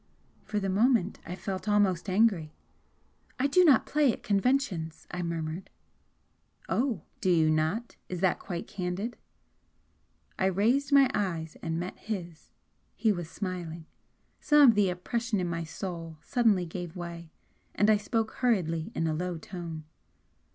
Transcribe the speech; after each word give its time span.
For 0.45 0.59
the 0.59 0.67
moment 0.67 1.19
I 1.27 1.35
felt 1.35 1.69
almost 1.69 2.09
angry. 2.09 2.55
"I 3.37 3.45
do 3.45 3.63
not 3.63 3.85
play 3.85 4.11
at 4.11 4.23
conventions," 4.23 5.05
I 5.11 5.21
murmured. 5.21 5.69
"Oh, 6.67 7.03
do 7.19 7.29
you 7.29 7.51
not? 7.51 7.97
Is 8.09 8.19
that 8.21 8.39
quite 8.39 8.65
candid?" 8.65 9.15
I 10.39 10.47
raised 10.47 10.91
my 10.91 11.07
eyes 11.13 11.55
and 11.61 11.79
met 11.79 11.99
his, 11.99 12.49
he 12.95 13.11
was 13.11 13.29
smiling. 13.29 13.85
Some 14.39 14.69
of 14.69 14.73
the 14.73 14.89
oppression 14.89 15.39
in 15.39 15.47
my 15.47 15.63
soul 15.63 16.17
suddenly 16.23 16.65
gave 16.65 16.95
way, 16.95 17.29
and 17.75 17.87
I 17.87 17.97
spoke 17.97 18.31
hurriedly 18.37 18.91
in 18.95 19.05
a 19.05 19.13
low 19.13 19.37
tone. 19.37 19.83